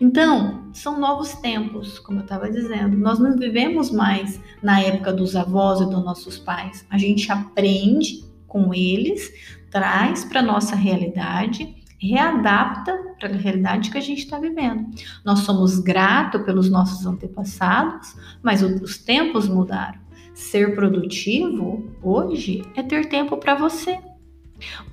Então, 0.00 0.68
são 0.72 0.98
novos 0.98 1.34
tempos, 1.34 1.98
como 2.00 2.18
eu 2.18 2.24
estava 2.24 2.50
dizendo. 2.50 2.96
Nós 2.96 3.20
não 3.20 3.36
vivemos 3.36 3.90
mais 3.90 4.40
na 4.60 4.80
época 4.80 5.12
dos 5.12 5.36
avós 5.36 5.80
e 5.80 5.84
dos 5.84 6.04
nossos 6.04 6.38
pais. 6.38 6.84
A 6.90 6.98
gente 6.98 7.30
aprende 7.30 8.24
com 8.48 8.74
eles, 8.74 9.30
traz 9.70 10.24
para 10.24 10.42
nossa 10.42 10.74
realidade 10.74 11.79
readapta 12.00 12.96
para 13.18 13.28
a 13.28 13.36
realidade 13.36 13.90
que 13.90 13.98
a 13.98 14.00
gente 14.00 14.20
está 14.20 14.38
vivendo. 14.38 14.86
Nós 15.24 15.40
somos 15.40 15.78
gratos 15.78 16.42
pelos 16.42 16.70
nossos 16.70 17.04
antepassados, 17.06 18.16
mas 18.42 18.62
os 18.62 18.98
tempos 18.98 19.46
mudaram. 19.46 19.98
Ser 20.32 20.74
produtivo 20.74 21.90
hoje 22.02 22.62
é 22.74 22.82
ter 22.82 23.06
tempo 23.08 23.36
para 23.36 23.54
você. 23.54 23.98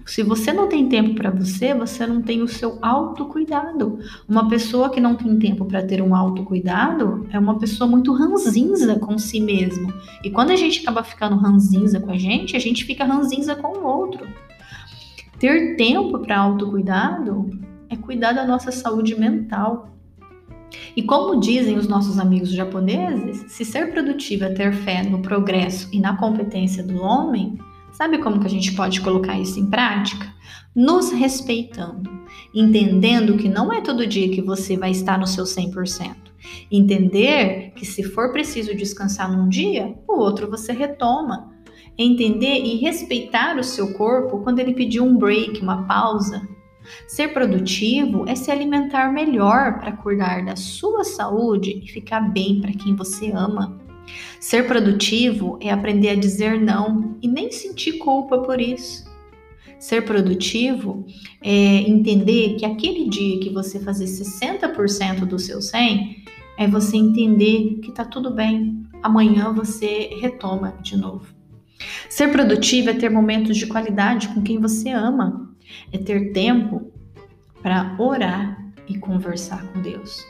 Se 0.05 0.23
você 0.23 0.53
não 0.53 0.67
tem 0.69 0.87
tempo 0.87 1.15
para 1.15 1.29
você, 1.29 1.73
você 1.73 2.07
não 2.07 2.21
tem 2.21 2.41
o 2.41 2.47
seu 2.47 2.79
autocuidado. 2.81 3.99
Uma 4.27 4.47
pessoa 4.47 4.89
que 4.89 5.01
não 5.01 5.15
tem 5.15 5.37
tempo 5.37 5.65
para 5.65 5.85
ter 5.85 6.01
um 6.01 6.15
autocuidado 6.15 7.27
é 7.31 7.37
uma 7.37 7.59
pessoa 7.59 7.89
muito 7.89 8.13
ranzinza 8.13 8.97
com 8.99 9.17
si 9.17 9.39
mesmo. 9.39 9.93
E 10.23 10.29
quando 10.29 10.51
a 10.51 10.55
gente 10.55 10.81
acaba 10.81 11.03
ficando 11.03 11.35
ranzinza 11.35 11.99
com 11.99 12.11
a 12.11 12.17
gente, 12.17 12.55
a 12.55 12.59
gente 12.59 12.85
fica 12.85 13.03
ranzinza 13.03 13.55
com 13.55 13.79
o 13.79 13.85
outro. 13.85 14.25
Ter 15.39 15.75
tempo 15.75 16.17
para 16.19 16.39
autocuidado 16.39 17.51
é 17.89 17.95
cuidar 17.95 18.33
da 18.33 18.45
nossa 18.45 18.71
saúde 18.71 19.17
mental. 19.19 19.95
E 20.95 21.03
como 21.03 21.39
dizem 21.39 21.77
os 21.77 21.87
nossos 21.87 22.17
amigos 22.17 22.49
japoneses, 22.49 23.45
se 23.47 23.63
ser 23.63 23.91
produtivo 23.91 24.45
é 24.45 24.49
ter 24.49 24.73
fé 24.73 25.03
no 25.03 25.21
progresso 25.21 25.89
e 25.93 25.99
na 25.99 26.17
competência 26.17 26.83
do 26.83 27.01
homem, 27.01 27.57
sabe 27.91 28.17
como 28.17 28.39
que 28.39 28.47
a 28.47 28.49
gente 28.49 28.73
pode 28.73 28.99
colocar 28.99 29.39
isso 29.39 29.59
em 29.59 29.69
prática? 29.69 30.27
Nos 30.75 31.11
respeitando, 31.11 32.09
entendendo 32.53 33.37
que 33.37 33.47
não 33.47 33.71
é 33.71 33.79
todo 33.79 34.07
dia 34.07 34.29
que 34.29 34.41
você 34.41 34.75
vai 34.75 34.89
estar 34.89 35.19
no 35.19 35.27
seu 35.27 35.43
100%. 35.43 36.15
Entender 36.71 37.73
que 37.75 37.85
se 37.85 38.01
for 38.01 38.31
preciso 38.31 38.75
descansar 38.75 39.31
num 39.31 39.47
dia, 39.47 39.95
o 40.07 40.17
outro 40.17 40.49
você 40.49 40.71
retoma. 40.71 41.56
Entender 41.97 42.63
e 42.63 42.77
respeitar 42.77 43.57
o 43.57 43.63
seu 43.63 43.93
corpo 43.93 44.39
quando 44.39 44.59
ele 44.59 44.73
pedir 44.73 45.01
um 45.01 45.17
break, 45.17 45.61
uma 45.61 45.87
pausa, 45.87 46.47
Ser 47.07 47.29
produtivo 47.29 48.25
é 48.27 48.35
se 48.35 48.51
alimentar 48.51 49.11
melhor 49.11 49.79
para 49.79 49.91
cuidar 49.91 50.43
da 50.45 50.55
sua 50.55 51.03
saúde 51.03 51.81
e 51.83 51.87
ficar 51.87 52.21
bem 52.21 52.61
para 52.61 52.71
quem 52.71 52.95
você 52.95 53.31
ama. 53.31 53.79
Ser 54.39 54.67
produtivo 54.67 55.57
é 55.61 55.69
aprender 55.69 56.09
a 56.09 56.15
dizer 56.15 56.59
não 56.59 57.17
e 57.21 57.27
nem 57.27 57.51
sentir 57.51 57.93
culpa 57.97 58.39
por 58.39 58.61
isso. 58.61 59.05
Ser 59.79 60.05
produtivo 60.05 61.05
é 61.41 61.81
entender 61.81 62.55
que 62.55 62.65
aquele 62.65 63.09
dia 63.09 63.39
que 63.39 63.49
você 63.49 63.79
fazer 63.79 64.05
60% 64.05 65.25
do 65.25 65.37
seu 65.37 65.61
100 65.61 66.23
é 66.57 66.67
você 66.67 66.97
entender 66.97 67.79
que 67.83 67.91
tá 67.91 68.03
tudo 68.03 68.31
bem. 68.31 68.83
Amanhã 69.03 69.53
você 69.53 70.09
retoma 70.19 70.73
de 70.81 70.97
novo. 70.97 71.36
Ser 72.09 72.31
produtivo 72.31 72.89
é 72.89 72.93
ter 72.93 73.09
momentos 73.09 73.57
de 73.57 73.67
qualidade 73.67 74.29
com 74.29 74.41
quem 74.41 74.59
você 74.59 74.89
ama 74.89 75.47
é 75.91 75.97
ter 75.97 76.31
tempo 76.31 76.91
para 77.61 77.95
orar 77.97 78.57
e 78.87 78.97
conversar 78.97 79.65
com 79.67 79.81
Deus. 79.81 80.25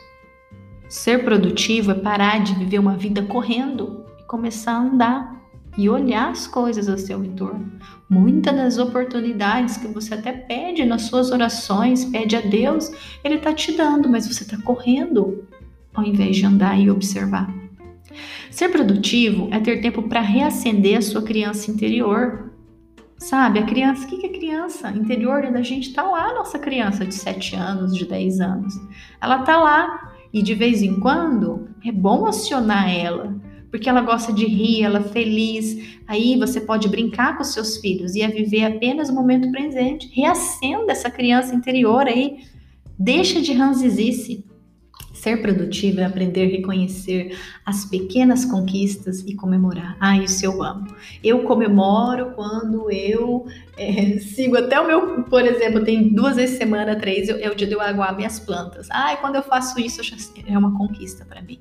Ser 0.88 1.24
produtivo 1.24 1.92
é 1.92 1.94
parar 1.94 2.42
de 2.42 2.54
viver 2.54 2.78
uma 2.78 2.96
vida 2.96 3.22
correndo 3.22 4.04
e 4.18 4.22
começar 4.24 4.72
a 4.72 4.80
andar 4.80 5.38
e 5.76 5.88
olhar 5.88 6.30
as 6.30 6.46
coisas 6.46 6.88
ao 6.88 6.98
seu 6.98 7.22
entorno. 7.22 7.70
Muitas 8.08 8.56
das 8.56 8.78
oportunidades 8.78 9.76
que 9.76 9.86
você 9.86 10.14
até 10.14 10.32
pede 10.32 10.84
nas 10.84 11.02
suas 11.02 11.30
orações, 11.30 12.06
pede 12.06 12.34
a 12.34 12.40
Deus, 12.40 12.90
Ele 13.22 13.36
está 13.36 13.52
te 13.52 13.76
dando, 13.76 14.08
mas 14.08 14.26
você 14.26 14.42
está 14.42 14.56
correndo 14.62 15.46
ao 15.94 16.04
invés 16.04 16.36
de 16.36 16.46
andar 16.46 16.80
e 16.80 16.90
observar. 16.90 17.52
Ser 18.50 18.68
produtivo 18.70 19.48
é 19.50 19.60
ter 19.60 19.80
tempo 19.80 20.02
para 20.02 20.20
reacender 20.20 20.98
a 20.98 21.02
sua 21.02 21.22
criança 21.22 21.70
interior, 21.70 22.48
Sabe, 23.18 23.58
a 23.58 23.66
criança, 23.66 24.06
o 24.06 24.08
que 24.08 24.24
é 24.24 24.28
criança? 24.28 24.90
Interior 24.90 25.42
da 25.50 25.60
gente 25.60 25.92
tá 25.92 26.04
lá, 26.04 26.32
nossa 26.34 26.56
criança 26.56 27.04
de 27.04 27.14
7 27.14 27.56
anos, 27.56 27.92
de 27.96 28.06
10 28.06 28.40
anos. 28.40 28.74
Ela 29.20 29.42
tá 29.42 29.58
lá 29.58 30.14
e 30.32 30.40
de 30.40 30.54
vez 30.54 30.82
em 30.82 31.00
quando 31.00 31.68
é 31.84 31.90
bom 31.90 32.26
acionar 32.26 32.88
ela, 32.88 33.36
porque 33.72 33.88
ela 33.88 34.02
gosta 34.02 34.32
de 34.32 34.46
rir, 34.46 34.84
ela 34.84 35.00
é 35.00 35.02
feliz. 35.02 35.98
Aí 36.06 36.38
você 36.38 36.60
pode 36.60 36.88
brincar 36.88 37.36
com 37.36 37.42
seus 37.42 37.78
filhos 37.78 38.14
e 38.14 38.22
a 38.22 38.28
viver 38.28 38.64
apenas 38.64 39.08
o 39.08 39.14
momento 39.14 39.50
presente. 39.50 40.08
Reacenda 40.14 40.92
essa 40.92 41.10
criança 41.10 41.56
interior 41.56 42.06
aí. 42.06 42.38
Deixa 42.96 43.40
de 43.40 43.52
ranzizice. 43.52 44.44
Ser 45.18 45.42
produtivo 45.42 45.98
é 45.98 46.04
aprender 46.04 46.46
a 46.46 46.48
reconhecer 46.48 47.36
as 47.66 47.84
pequenas 47.84 48.44
conquistas 48.44 49.20
e 49.26 49.34
comemorar. 49.34 49.96
Ah, 49.98 50.16
isso 50.16 50.46
eu 50.46 50.62
amo. 50.62 50.86
Eu 51.24 51.42
comemoro 51.42 52.30
quando 52.36 52.88
eu 52.88 53.44
é, 53.76 54.18
sigo 54.22 54.56
até 54.56 54.78
o 54.78 54.86
meu, 54.86 55.24
por 55.24 55.44
exemplo, 55.44 55.84
tem 55.84 56.14
duas 56.14 56.36
vezes 56.36 56.56
semana, 56.56 56.94
três, 56.94 57.28
é 57.28 57.50
o 57.50 57.54
dia 57.56 57.66
de 57.66 57.74
eu 57.74 57.80
aguar 57.80 58.16
minhas 58.16 58.38
plantas. 58.38 58.86
Ah, 58.92 59.16
quando 59.20 59.34
eu 59.34 59.42
faço 59.42 59.80
isso, 59.80 60.00
é 60.46 60.56
uma 60.56 60.78
conquista 60.78 61.24
para 61.24 61.42
mim. 61.42 61.58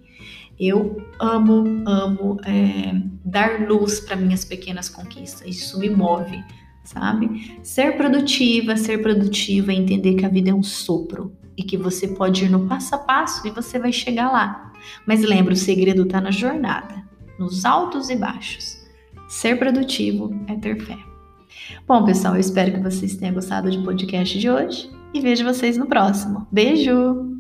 Eu 0.60 1.02
amo, 1.20 1.84
amo 1.88 2.38
é, 2.46 2.94
dar 3.26 3.68
luz 3.68 4.00
para 4.00 4.16
minhas 4.16 4.46
pequenas 4.46 4.88
conquistas. 4.88 5.48
Isso 5.48 5.80
me 5.80 5.90
move, 5.90 6.44
sabe? 6.84 7.60
Ser 7.64 7.98
produtiva, 7.98 8.78
ser 8.78 9.00
produtiva 9.02 9.72
é 9.72 9.76
entender 9.76 10.14
que 10.14 10.26
a 10.26 10.30
vida 10.30 10.52
é 10.52 10.54
um 10.54 10.64
sopro 10.64 11.36
e 11.58 11.64
que 11.64 11.78
você 11.78 12.08
pode 12.08 12.46
ir 12.46 12.50
no 12.50 12.68
passo 12.68 12.96
a 12.96 12.98
passo 13.00 13.48
e 13.48 13.52
você 13.52 13.80
vai 13.80 13.92
chegar 13.92 14.32
lá. 14.32 14.72
Mas 15.06 15.24
lembra, 15.24 15.54
o 15.54 15.58
segredo 15.58 16.04
está 16.04 16.22
na 16.22 16.32
jornada, 16.32 17.04
nos 17.40 17.66
altos 17.66 18.10
e 18.10 18.16
baixos. 18.16 18.78
Ser 19.28 19.58
produtivo 19.58 20.34
é 20.48 20.56
ter 20.56 20.80
fé. 20.80 20.98
Bom, 21.88 22.06
pessoal, 22.06 22.36
eu 22.36 22.40
espero 22.40 22.74
que 22.74 22.80
vocês 22.80 23.18
tenham 23.18 23.34
gostado 23.34 23.70
do 23.70 23.84
podcast 23.84 24.38
de 24.38 24.50
hoje 24.50 24.90
e 25.14 25.20
vejo 25.20 25.44
vocês 25.44 25.78
no 25.78 25.88
próximo. 25.88 26.48
Beijo! 26.52 27.37